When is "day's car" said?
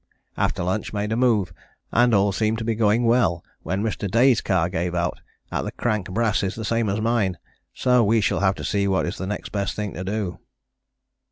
4.09-4.67